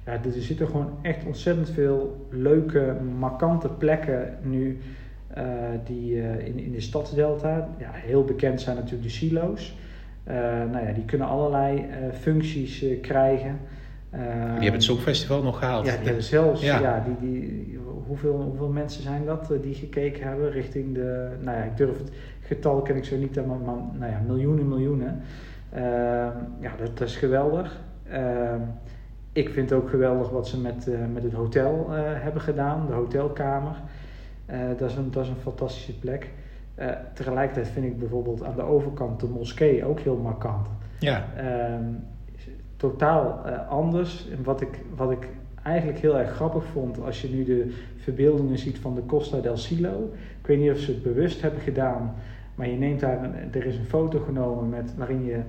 Ja, 0.09 0.15
er 0.15 0.43
zitten 0.43 0.67
gewoon 0.67 0.91
echt 1.03 1.25
ontzettend 1.25 1.71
veel 1.71 2.27
leuke, 2.31 2.97
markante 3.19 3.69
plekken 3.69 4.39
nu 4.43 4.79
uh, 5.39 5.45
die 5.85 6.15
uh, 6.15 6.47
in, 6.47 6.59
in 6.59 6.73
de 6.73 6.81
Stadsdelta, 6.81 7.69
ja, 7.79 7.91
heel 7.93 8.25
bekend 8.25 8.61
zijn 8.61 8.77
natuurlijk 8.77 9.03
de 9.03 9.09
silo's. 9.09 9.77
nou 10.71 10.87
ja, 10.87 10.93
die 10.93 11.05
kunnen 11.05 11.27
allerlei 11.27 11.85
functies 12.21 12.85
krijgen. 13.03 13.59
die 14.11 14.21
hebben 14.21 14.73
het 14.73 14.83
Songfestival 14.83 15.43
nog 15.43 15.59
gehaald. 15.59 15.87
Ja, 15.87 15.97
die 16.05 16.21
zelfs, 16.21 16.63
ja. 16.63 16.81
ja 16.81 17.05
die, 17.07 17.31
die, 17.31 17.79
hoeveel, 18.07 18.41
hoeveel 18.41 18.69
mensen 18.69 19.03
zijn 19.03 19.25
dat 19.25 19.53
die 19.63 19.75
gekeken 19.75 20.29
hebben 20.29 20.51
richting 20.51 20.95
de, 20.95 21.29
nou 21.41 21.57
ja, 21.57 21.63
ik 21.63 21.77
durf 21.77 21.99
het 21.99 22.11
getal 22.41 22.83
ken 22.83 22.97
ik 22.97 23.05
zo 23.05 23.17
niet, 23.17 23.47
maar, 23.47 23.59
maar 23.59 23.77
nou 23.99 24.13
ja, 24.13 24.21
miljoenen, 24.27 24.69
miljoenen. 24.69 25.23
Uh, 25.75 25.81
ja, 26.61 26.77
dat, 26.79 26.99
dat, 26.99 27.09
is 27.09 27.17
geweldig. 27.17 27.81
Ik 29.39 29.49
vind 29.49 29.73
ook 29.73 29.91
geweldig 29.91 30.31
wat 30.31 30.49
ze 30.49 30.61
met, 30.61 30.87
uh, 30.89 30.99
met 31.13 31.23
het 31.23 31.33
hotel 31.33 31.87
eh, 31.91 32.01
hebben 32.03 32.43
gedaan, 32.43 32.87
de 32.87 32.93
hotelkamer. 32.93 33.73
Eh, 34.47 34.59
dat, 34.79 34.91
is 34.91 34.97
een, 34.97 35.11
dat 35.11 35.25
is 35.25 35.29
een 35.29 35.37
fantastische 35.43 35.99
plek. 35.99 36.31
tegelijkertijd 37.15 37.69
vind 37.69 37.87
ik 37.87 37.99
bijvoorbeeld 37.99 38.45
aan 38.45 38.57
de 38.57 38.63
overkant 38.63 39.21
de 39.21 39.27
moskee 39.27 39.85
ook 39.85 40.01
heel 40.01 40.17
markant. 40.17 40.67
Ja. 40.99 41.25
Ehm, 41.37 41.85
totaal 42.77 43.31
anders. 43.69 44.29
En 44.31 44.45
wat 44.45 44.61
ik, 44.61 44.81
wat 44.97 45.11
ik 45.11 45.29
eigenlijk 45.63 45.99
heel 45.99 46.19
erg 46.19 46.31
grappig 46.31 46.65
vond, 46.65 47.05
als 47.05 47.23
je 47.23 47.29
nu 47.29 47.45
de 47.45 47.75
verbeeldingen 47.97 48.59
ziet 48.59 48.79
van 48.79 48.95
de 48.95 49.07
Costa 49.07 49.41
del 49.41 49.57
Silo. 49.57 50.11
Ik 50.41 50.47
weet 50.47 50.59
niet 50.59 50.71
of 50.71 50.79
ze 50.79 50.91
het 50.91 51.03
bewust 51.03 51.43
hebben 51.43 51.61
gedaan, 51.61 52.15
maar 52.55 52.69
je 52.69 52.77
neemt 52.77 53.01
daar, 53.01 53.25
een, 53.25 53.35
er 53.53 53.67
is 53.67 53.77
een 53.77 53.85
foto 53.85 54.19
genomen 54.19 54.69
met, 54.69 54.95
waarin 54.97 55.25
je 55.25 55.41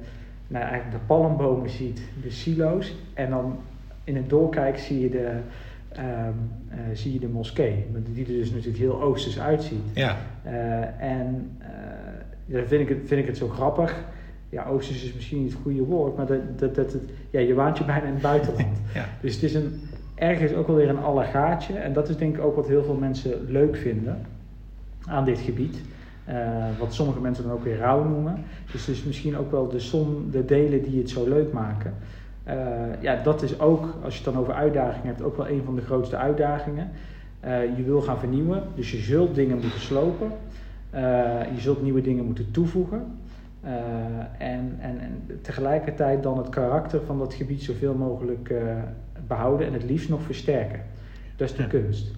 nou, 0.48 0.66
eigenlijk 0.66 0.92
de 0.92 1.06
palmbomen 1.08 1.70
ziet, 1.70 2.02
de 2.22 2.32
silo's. 2.32 2.96
En 3.14 3.30
dan 3.30 3.58
in 4.04 4.16
het 4.16 4.30
doorkijk 4.30 4.78
zie 4.78 5.00
je 5.00 5.10
de, 5.10 5.40
um, 5.98 6.52
uh, 6.72 6.78
zie 6.94 7.14
je 7.14 7.20
de 7.20 7.28
moskee, 7.28 7.86
die 8.14 8.26
er 8.26 8.32
dus 8.32 8.52
natuurlijk 8.52 8.78
heel 8.78 9.02
oosters 9.02 9.40
uitziet. 9.40 9.84
Ja. 9.94 10.18
Uh, 10.46 11.02
en 11.02 11.52
uh, 11.62 12.56
dan 12.56 12.68
vind 12.68 12.82
ik, 12.82 12.90
het, 12.90 12.98
vind 13.06 13.22
ik 13.22 13.28
het 13.28 13.38
zo 13.38 13.48
grappig. 13.48 13.96
Ja, 14.50 14.66
oosters 14.66 15.04
is 15.04 15.14
misschien 15.14 15.42
niet 15.44 15.52
het 15.52 15.62
goede 15.62 15.84
woord, 15.84 16.18
maar 16.18 16.26
dat, 16.26 16.60
dat, 16.60 16.76
dat, 16.76 16.94
het, 16.94 17.04
ja, 17.30 17.40
je 17.40 17.54
waant 17.54 17.78
je 17.78 17.84
bijna 17.84 18.06
in 18.06 18.14
het 18.14 18.22
buitenland. 18.22 18.78
ja. 18.94 19.06
Dus 19.22 19.34
het 19.34 19.44
is 19.44 19.54
een, 19.54 19.82
ergens 20.16 20.54
ook 20.54 20.68
wel 20.68 20.76
weer 20.76 20.90
een 20.90 21.00
allegaatje. 21.00 21.74
En 21.74 21.94
dat 21.94 22.10
is 22.10 22.18
denk 22.18 22.38
ik 22.38 22.44
ook 22.44 22.56
wat 22.56 22.68
heel 22.68 22.84
veel 22.84 22.96
mensen 22.96 23.46
leuk 23.48 23.76
vinden 23.76 24.18
aan 25.06 25.26
dit 25.26 25.40
gebied. 25.40 25.82
Uh, 26.30 26.36
wat 26.80 26.94
sommige 26.94 27.20
mensen 27.20 27.44
dan 27.44 27.54
ook 27.54 27.64
weer 27.64 27.78
rauw 27.78 28.04
noemen. 28.04 28.44
Dus 28.72 28.86
het 28.86 28.96
is 28.96 29.04
misschien 29.04 29.38
ook 29.38 29.52
wel 29.52 29.68
de 29.68 29.80
som, 29.80 30.32
de 30.32 30.46
delen 30.46 30.84
die 30.84 31.00
het 31.00 31.10
zo 31.10 31.28
leuk 31.28 31.54
maken. 31.54 31.94
Uh, 32.50 33.02
ja, 33.02 33.24
dat 33.24 33.42
is 33.42 33.60
ook, 33.60 33.96
als 34.04 34.18
je 34.18 34.24
het 34.24 34.34
dan 34.34 34.42
over 34.42 34.54
uitdagingen 34.54 35.08
hebt, 35.08 35.22
ook 35.22 35.38
wel 35.38 35.50
een 35.50 35.62
van 35.66 35.76
de 35.76 35.82
grootste 35.82 36.18
uitdagingen. 36.18 36.90
Uh, 37.46 37.78
je 37.78 37.84
wil 37.84 38.02
gaan 38.02 38.20
vernieuwen, 38.20 38.64
dus 38.76 38.92
je 38.92 38.98
zult 38.98 39.36
dingen 39.36 39.60
moeten 39.60 39.80
slopen. 39.80 40.32
je 41.56 41.60
zult 41.60 41.82
nieuwe 41.82 42.02
dingen 42.02 42.26
moeten 42.26 42.52
toevoegen. 42.52 43.18
en, 44.38 44.76
en, 44.80 45.00
en 45.00 45.40
tegelijkertijd 45.42 46.24
dan 46.24 46.38
het 46.38 46.50
karakter 46.50 47.02
van 47.06 47.18
dat 47.18 47.34
gebied 47.34 47.64
zoveel 47.64 47.94
mogelijk 47.94 48.54
behouden 49.28 49.68
en 49.68 49.74
het 49.74 49.84
liefst 49.84 50.10
nog 50.10 50.22
versterken. 50.22 50.82
Dat 51.36 51.50
is 51.50 51.56
de 51.56 51.62
ja. 51.62 51.68
kunst. 51.68 52.12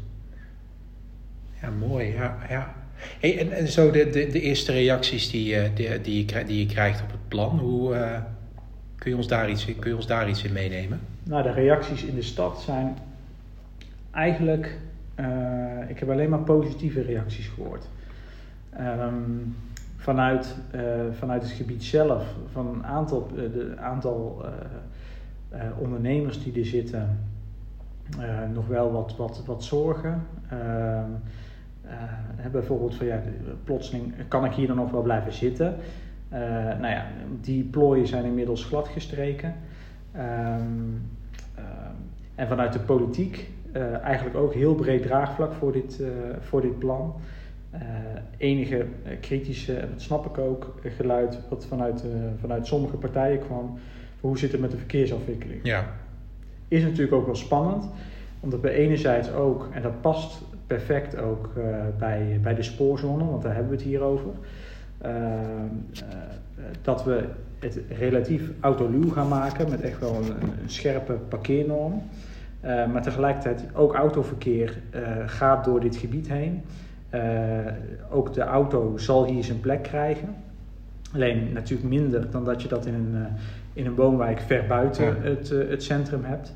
Ja, 1.62 1.70
mooi. 1.70 2.14
Ja, 2.14 2.38
ja. 2.50 2.74
Hey, 3.20 3.40
en, 3.40 3.52
en 3.52 3.68
zo 3.68 3.92
de, 3.92 4.10
de, 4.10 4.28
de 4.28 4.42
eerste 4.42 4.72
reacties 4.72 5.30
die, 5.30 5.74
die, 5.74 6.02
die, 6.02 6.26
je, 6.28 6.46
die 6.46 6.60
je 6.60 6.66
krijgt 6.66 7.02
op 7.02 7.12
het 7.12 7.28
plan, 7.28 7.60
hoe, 7.60 7.96
kun, 9.02 9.12
je 9.12 9.18
ons 9.18 9.28
daar 9.28 9.50
iets, 9.50 9.66
kun 9.66 9.90
je 9.90 9.96
ons 9.96 10.08
daar 10.08 10.30
iets 10.30 10.44
in 10.44 10.54
meenemen? 10.54 11.00
Nou, 11.24 11.44
de 11.44 11.52
reacties 11.52 12.04
in 12.04 12.16
de 12.16 12.22
stad 12.22 12.62
zijn 12.62 12.98
eigenlijk, 14.12 14.78
uh, 15.20 15.90
ik 15.90 16.00
heb 16.00 16.10
alleen 16.10 16.30
maar 16.30 16.40
positieve 16.40 17.02
reacties 17.02 17.48
gehoord. 17.48 17.88
Um, 18.80 19.56
vanuit, 19.98 20.56
uh, 20.76 20.82
vanuit 21.12 21.42
het 21.42 21.52
gebied 21.52 21.84
zelf, 21.84 22.26
van 22.52 22.68
een 22.68 22.86
aantal, 22.86 23.28
de 23.36 23.74
aantal 23.80 24.46
ondernemers 25.78 26.44
die 26.44 26.60
er 26.60 26.66
zitten, 26.66 27.20
nog 28.54 28.68
wel 28.68 28.92
wat, 28.92 29.16
wat, 29.16 29.44
wat 29.46 29.64
zorgen. 29.64 30.24
Ehm, 30.50 31.10
bijvoorbeeld 32.52 32.96
van 32.96 33.06
ja, 33.06 33.22
plotseling 33.64 34.14
kan 34.28 34.46
ik 34.46 34.54
hier 34.54 34.68
dan 34.68 34.76
nog 34.76 34.92
wel 34.92 35.02
blijven 35.02 35.34
zitten. 35.34 35.76
Uh, 36.34 36.40
nou 36.80 36.88
ja, 36.88 37.08
die 37.42 37.64
plooien 37.64 38.08
zijn 38.08 38.26
inmiddels 38.26 38.66
gladgestreken. 38.66 39.56
Um, 40.16 41.10
en 42.36 42.48
vanuit 42.48 42.74
de 42.74 42.80
politiek 42.80 43.50
eigenlijk 44.04 44.36
ook 44.36 44.54
heel 44.54 44.76
breed 44.76 45.02
draagvlak 45.02 45.54
voor 45.54 45.72
dit, 45.72 46.02
voor 46.40 46.62
dit 46.62 46.80
plan. 46.80 47.16
enige 48.38 48.86
kritische, 49.20 49.76
en 49.76 49.90
dat 49.92 50.02
snap 50.02 50.26
ik 50.26 50.38
ook, 50.38 50.76
geluid 50.98 51.40
wat 51.50 51.66
vanuit, 51.66 52.04
vanuit 52.40 52.68
sommige 52.68 52.96
partijen 52.98 53.40
kwam. 53.40 53.80
Hoe 54.20 54.38
zit 54.38 54.52
het 54.52 54.62
met 54.62 54.72
de 54.72 54.78
verkeersafwikkeling? 54.78 55.60
Ja. 55.64 55.86
Is 56.68 56.84
natuurlijk 56.84 57.14
ook 57.14 57.26
wel 57.26 57.36
spannend, 57.36 57.90
omdat 58.40 58.62
bij 58.62 58.74
enerzijds 58.74 59.32
ook, 59.32 59.70
en 59.74 59.82
dat 59.82 60.02
past 60.02 60.42
perfect 60.68 61.18
ook 61.18 61.54
uh, 61.58 61.64
bij, 61.98 62.40
bij 62.42 62.56
de 62.56 62.64
spoorzone, 62.64 63.26
want 63.26 63.42
daar 63.42 63.54
hebben 63.54 63.72
we 63.72 63.78
het 63.78 63.86
hier 63.86 64.02
over. 64.02 64.32
Uh, 65.06 65.12
uh, 65.12 66.08
dat 66.82 67.04
we 67.04 67.24
het 67.60 67.80
relatief 67.98 68.42
autoluw 68.60 69.10
gaan 69.10 69.28
maken 69.28 69.70
met 69.70 69.82
echt 69.82 70.00
wel 70.00 70.16
een, 70.16 70.32
een 70.42 70.70
scherpe 70.70 71.14
parkeernorm. 71.14 72.02
maar 72.62 73.02
tegelijkertijd 73.02 73.64
ook 73.74 73.94
autoverkeer 73.94 74.78
gaat 75.26 75.66
door 75.66 75.80
dit 75.80 75.96
gebied 75.96 76.28
heen. 76.30 76.62
ook 78.12 78.34
de 78.34 78.42
auto 78.42 78.98
zal 78.98 79.26
hier 79.26 79.44
zijn 79.44 79.60
plek 79.60 79.84
krijgen. 79.84 80.36
Alleen 81.14 81.54
natuurlijk 81.54 81.90
minder 81.90 82.32
dan 82.32 82.46
dat 82.46 82.62
je 82.62 82.68
dat 82.68 82.86
in 82.86 82.94
een, 82.94 83.26
in 83.74 83.86
een 83.86 83.96
woonwijk 83.96 84.40
ver 84.40 84.66
buiten 84.68 85.06
ja. 85.06 85.16
het, 85.22 85.50
het 85.50 85.84
centrum 85.84 86.24
hebt. 86.24 86.54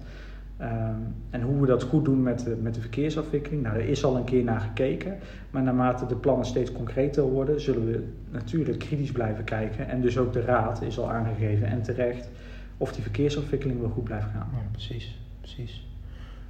Um, 0.62 1.16
en 1.30 1.42
hoe 1.42 1.60
we 1.60 1.68
dat 1.68 1.84
goed 1.84 2.06
doen 2.06 2.24
met 2.24 2.40
de, 2.40 2.58
met 2.62 2.74
de 2.74 2.82
verkeersafwikkeling, 2.82 3.64
nou, 3.64 3.76
er 3.76 3.90
is 3.90 4.04
al 4.04 4.16
een 4.16 4.24
keer 4.24 4.44
naar 4.44 4.60
gekeken. 4.60 5.18
Maar 5.50 5.64
naarmate 5.64 6.06
de 6.06 6.16
plannen 6.16 6.46
steeds 6.46 6.72
concreter 6.72 7.24
worden, 7.24 7.62
zullen 7.62 7.86
we 7.86 8.04
natuurlijk 8.32 8.80
kritisch 8.80 9.12
blijven 9.12 9.44
kijken. 9.44 9.88
En 9.88 10.02
dus 10.02 10.18
ook 10.18 10.34
de 10.34 10.42
raad 10.42 10.82
is 10.82 11.00
al 11.00 11.12
aangegeven 11.12 11.68
en 11.68 11.82
terecht 11.82 12.30
of 12.78 12.94
die 12.94 13.04
verkeersafwikkeling 13.04 13.80
wel 13.80 13.90
goed 13.90 14.04
blijft 14.04 14.28
gaan. 14.32 14.50
Ja, 14.54 14.70
precies, 14.72 15.20
precies. 15.42 15.88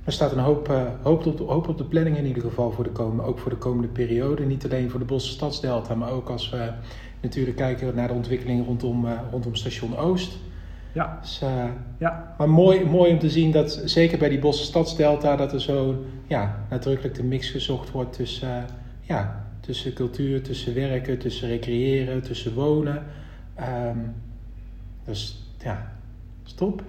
Er 0.04 0.12
staat 0.12 0.32
een 0.32 0.40
hoop, 0.40 0.70
uh, 0.70 0.84
hoop, 1.02 1.26
op 1.26 1.38
de, 1.38 1.44
hoop 1.44 1.68
op 1.68 1.78
de 1.78 1.84
planning 1.84 2.18
in 2.18 2.26
ieder 2.26 2.44
geval 2.44 2.72
voor 2.72 2.84
de 2.84 2.90
komende, 2.90 3.24
ook 3.24 3.40
voor 3.40 3.52
de 3.52 3.58
komende 3.58 3.88
periode. 3.88 4.46
Niet 4.46 4.64
alleen 4.64 4.90
voor 4.90 5.00
de 5.00 5.06
Bosse 5.06 5.32
Stadsdelta, 5.32 5.96
maar 5.96 6.12
ook 6.12 6.30
als 6.30 6.50
we 6.50 6.72
natuurlijk 7.22 7.58
kijken 7.58 7.96
naar 7.96 8.08
de 8.08 8.14
ontwikkeling 8.14 8.66
rondom, 8.66 9.06
uh, 9.06 9.12
rondom 9.32 9.56
station 9.56 9.98
Oost. 9.98 10.38
Ja. 10.96 11.18
Dus, 11.22 11.42
uh, 11.44 11.66
ja. 11.98 12.36
Maar 12.38 12.50
mooi, 12.50 12.86
mooi 12.86 13.12
om 13.12 13.20
te 13.20 13.30
zien 13.30 13.52
dat 13.52 13.82
zeker 13.86 14.18
bij 14.18 14.30
die 14.30 14.40
Bosse 14.40 14.64
Stadsdelta 14.64 15.36
dat 15.36 15.54
er 15.54 15.62
zo 15.62 16.06
ja, 16.28 16.56
nadrukkelijk 16.70 17.16
de 17.16 17.24
mix 17.24 17.50
gezocht 17.50 17.92
wordt 17.92 18.14
tussen, 18.14 18.50
uh, 18.50 18.64
ja, 19.02 19.46
tussen 19.60 19.94
cultuur, 19.94 20.44
tussen 20.44 20.74
werken, 20.74 21.18
tussen 21.18 21.48
recreëren, 21.48 22.22
tussen 22.22 22.54
wonen. 22.54 23.04
Um, 23.60 24.14
dus 25.06 25.50
ja, 25.58 25.92
stop. 26.44 26.82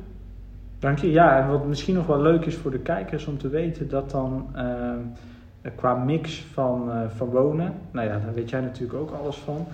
Dank 0.79 0.99
je. 0.99 1.11
Ja, 1.11 1.43
en 1.43 1.49
wat 1.49 1.67
misschien 1.67 1.95
nog 1.95 2.07
wel 2.07 2.21
leuk 2.21 2.45
is 2.45 2.55
voor 2.55 2.71
de 2.71 2.79
kijkers 2.79 3.27
om 3.27 3.39
te 3.39 3.49
weten, 3.49 3.89
dat 3.89 4.11
dan 4.11 4.47
uh, 4.57 5.73
qua 5.75 5.95
mix 5.95 6.45
van, 6.53 6.89
uh, 6.89 7.01
van 7.09 7.29
wonen, 7.29 7.75
nou 7.91 8.07
ja, 8.07 8.19
daar 8.19 8.35
weet 8.35 8.51
jij 8.51 8.61
natuurlijk 8.61 8.99
ook 8.99 9.11
alles 9.11 9.37
van, 9.37 9.67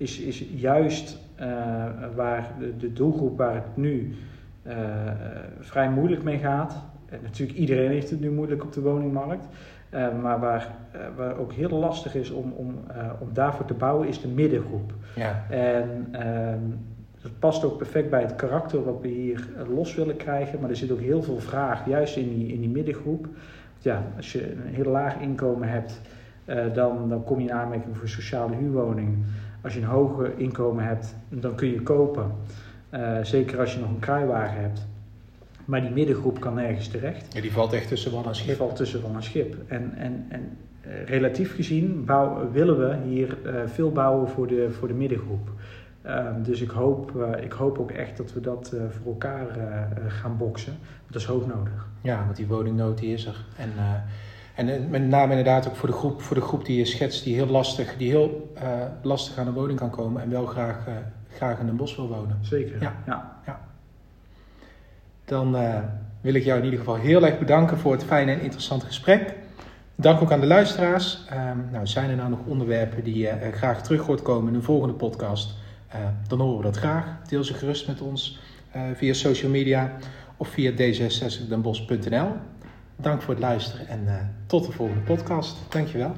is, 0.00 0.18
is 0.18 0.44
juist 0.54 1.18
uh, 1.40 1.46
waar 2.14 2.54
de, 2.58 2.76
de, 2.76 2.92
doelgroep 2.92 3.38
waar 3.38 3.54
het 3.54 3.76
nu 3.76 4.14
uh, 4.66 4.74
vrij 5.60 5.90
moeilijk 5.90 6.22
mee 6.22 6.38
gaat. 6.38 6.84
En 7.08 7.18
natuurlijk 7.22 7.58
iedereen 7.58 7.90
heeft 7.90 8.10
het 8.10 8.20
nu 8.20 8.30
moeilijk 8.30 8.62
op 8.62 8.72
de 8.72 8.80
woningmarkt. 8.80 9.46
Uh, 9.94 10.20
maar 10.22 10.40
waar, 10.40 10.74
waar 11.16 11.38
ook 11.38 11.52
heel 11.52 11.68
lastig 11.68 12.14
is 12.14 12.30
om, 12.30 12.52
om, 12.52 12.74
om 13.20 13.28
daarvoor 13.32 13.66
te 13.66 13.74
bouwen, 13.74 14.08
is 14.08 14.20
de 14.20 14.28
middengroep. 14.28 14.92
Ja. 15.14 15.44
En 15.48 16.08
ehm, 16.12 16.60
dat 17.22 17.38
past 17.38 17.64
ook 17.64 17.76
perfect 17.76 18.10
bij 18.10 18.22
het 18.22 18.36
karakter 18.36 18.84
wat 18.84 19.00
we 19.00 19.08
hier 19.08 19.48
los 19.74 19.94
willen 19.94 20.16
krijgen. 20.16 20.60
Maar 20.60 20.70
er 20.70 20.76
zit 20.76 20.90
ook 20.90 21.00
heel 21.00 21.22
veel 21.22 21.40
vraag, 21.40 21.86
juist 21.86 22.16
in 22.16 22.28
die, 22.28 22.52
in 22.52 22.60
die 22.60 22.70
middengroep. 22.70 23.26
Ja, 23.78 24.02
als 24.16 24.32
je 24.32 24.52
een 24.52 24.74
heel 24.74 24.90
laag 24.90 25.20
inkomen 25.20 25.68
hebt, 25.68 26.00
dan, 26.74 27.08
dan 27.08 27.24
kom 27.24 27.40
je 27.40 27.48
in 27.48 27.54
aanmerking 27.54 27.96
voor 27.96 28.08
sociale 28.08 28.56
huurwoning. 28.56 29.24
Als 29.62 29.74
je 29.74 29.80
een 29.80 29.86
hoger 29.86 30.32
inkomen 30.36 30.84
hebt, 30.84 31.14
dan 31.28 31.54
kun 31.54 31.68
je 31.68 31.82
kopen. 31.82 32.32
Uh, 32.94 33.18
zeker 33.22 33.58
als 33.58 33.74
je 33.74 33.80
nog 33.80 33.88
een 33.88 33.98
kruiwagen 33.98 34.60
hebt. 34.60 34.86
Maar 35.64 35.80
die 35.80 35.90
middengroep 35.90 36.40
kan 36.40 36.54
nergens 36.54 36.88
terecht. 36.88 37.34
Ja, 37.34 37.40
die 37.40 37.52
valt 37.52 37.72
echt 37.72 37.88
tussen 37.88 38.12
wal 38.12 38.24
en 38.24 38.34
schip. 38.34 38.46
Die 38.46 38.56
valt 38.56 38.76
tussen 38.76 39.02
wal 39.02 39.14
en 39.14 39.22
schip. 39.22 39.56
En, 39.66 39.94
en, 39.96 40.26
en 40.28 40.56
uh, 40.86 41.04
relatief 41.04 41.54
gezien 41.54 42.04
bouw, 42.04 42.50
willen 42.50 42.78
we 42.78 42.96
hier 43.08 43.38
uh, 43.44 43.52
veel 43.66 43.92
bouwen 43.92 44.28
voor 44.28 44.46
de, 44.46 44.70
voor 44.70 44.88
de 44.88 44.94
middengroep. 44.94 45.50
Ehm, 46.02 46.42
dus 46.42 46.60
ik 46.60 46.70
hoop, 46.70 47.26
ik 47.42 47.52
hoop 47.52 47.78
ook 47.78 47.90
echt 47.90 48.16
dat 48.16 48.32
we 48.32 48.40
dat 48.40 48.74
voor 48.88 49.12
elkaar 49.12 49.46
gaan 50.08 50.36
boksen. 50.36 50.72
Dat 51.06 51.20
is 51.20 51.26
hoog 51.26 51.46
nodig. 51.46 51.88
Ja, 52.00 52.24
want 52.24 52.36
die 52.36 52.46
woningnood 52.46 52.98
die 52.98 53.12
is 53.12 53.26
er. 53.26 53.44
En, 53.56 53.70
en 54.68 54.90
met 54.90 55.02
name 55.02 55.30
inderdaad 55.30 55.68
ook 55.68 55.76
voor 55.76 55.88
de 55.88 55.94
groep, 55.94 56.22
voor 56.22 56.36
de 56.36 56.42
groep 56.42 56.64
die 56.64 56.78
je 56.78 56.84
schetst, 56.84 57.24
die 57.24 57.34
heel 57.34 57.46
lastig, 57.46 57.96
die 57.96 58.10
heel 58.10 58.52
lastig 59.02 59.38
aan 59.38 59.46
een 59.46 59.52
woning 59.52 59.78
kan 59.78 59.90
komen 59.90 60.22
en 60.22 60.30
wel 60.30 60.46
graag, 60.46 60.86
graag 61.28 61.58
in 61.58 61.68
een 61.68 61.76
bos 61.76 61.96
wil 61.96 62.08
wonen. 62.08 62.38
Zeker. 62.40 62.82
Ja. 62.82 62.94
ja. 63.06 63.40
ja. 63.46 63.60
Dan 65.24 65.56
wil 66.20 66.34
ik 66.34 66.44
jou 66.44 66.58
in 66.58 66.64
ieder 66.64 66.78
geval 66.78 66.94
heel 66.94 67.26
erg 67.26 67.38
bedanken 67.38 67.78
voor 67.78 67.92
het 67.92 68.04
fijne 68.04 68.32
en 68.32 68.40
interessante 68.40 68.86
gesprek. 68.86 69.34
Dank 70.00 70.22
ook 70.22 70.32
aan 70.32 70.40
de 70.40 70.46
luisteraars. 70.46 71.24
Uh, 71.32 71.50
nou, 71.72 71.86
zijn 71.86 72.10
er 72.10 72.16
nou 72.16 72.30
nog 72.30 72.38
onderwerpen 72.46 73.04
die 73.04 73.18
je 73.18 73.28
uh, 73.28 73.52
graag 73.52 73.82
terug 73.82 74.06
hoort 74.06 74.22
komen 74.22 74.48
in 74.48 74.54
een 74.54 74.62
volgende 74.62 74.94
podcast? 74.94 75.54
Uh, 75.94 76.00
dan 76.28 76.40
horen 76.40 76.56
we 76.56 76.62
dat 76.62 76.76
graag. 76.76 77.04
Deel 77.28 77.44
ze 77.44 77.54
gerust 77.54 77.86
met 77.86 78.00
ons 78.00 78.40
eh, 78.70 78.82
via 78.94 79.12
social 79.12 79.50
media 79.50 79.96
of 80.36 80.48
via 80.48 80.72
d66denbos.nl. 80.72 82.28
Dank 83.00 83.22
voor 83.22 83.34
het 83.34 83.42
luisteren 83.42 83.88
en 83.88 84.34
tot 84.46 84.66
de 84.66 84.72
volgende 84.72 85.02
podcast. 85.02 85.56
Dankjewel. 85.68 86.12